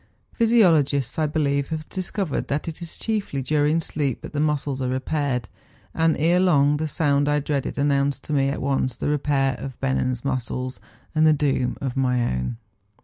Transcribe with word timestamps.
Physiologists, 0.33 1.19
I 1.19 1.27
believe, 1.27 1.67
have 1.67 1.87
discovered 1.87 2.47
that 2.47 2.67
it 2.67 2.81
is 2.81 2.97
chiefly 2.97 3.43
during 3.43 3.79
sleep 3.79 4.21
that 4.21 4.33
the 4.33 4.39
muscles 4.39 4.81
are 4.81 4.89
repaired; 4.89 5.47
and 5.93 6.17
ere 6.17 6.39
long 6.39 6.77
the 6.77 6.87
sound 6.87 7.29
I 7.29 7.39
dreaded 7.39 7.75
an¬ 7.75 7.85
nounced 7.85 8.21
to 8.21 8.33
me 8.33 8.49
at 8.49 8.63
once 8.63 8.97
the 8.97 9.09
repair 9.09 9.53
of 9.59 9.79
Bennen's 9.79 10.25
muscles 10.25 10.79
and 11.13 11.27
the 11.27 11.33
doom 11.33 11.77
of 11.81 11.95
my 11.95 12.19
own. 12.35 12.57